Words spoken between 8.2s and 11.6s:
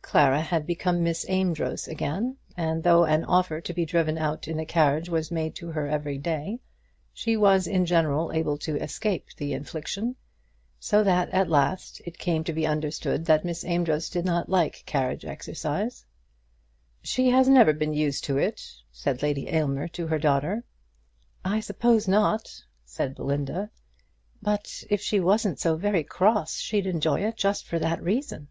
able to escape the infliction; so that at